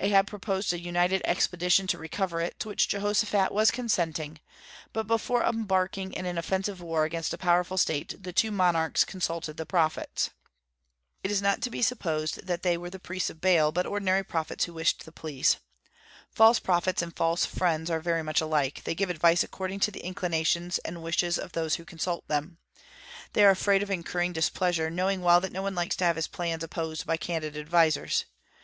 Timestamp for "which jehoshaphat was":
2.68-3.70